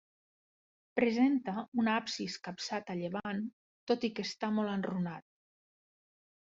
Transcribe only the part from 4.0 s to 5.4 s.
i que està molt enrunat.